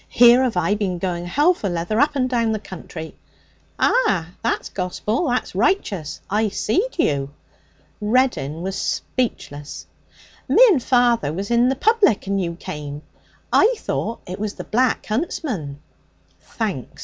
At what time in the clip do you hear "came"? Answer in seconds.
12.55-13.03